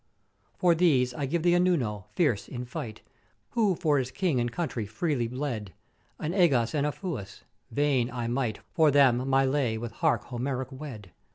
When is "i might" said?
8.09-8.61